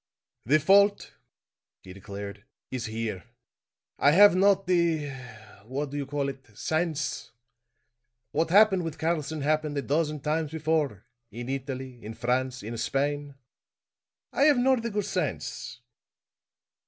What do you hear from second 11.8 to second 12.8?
in France, in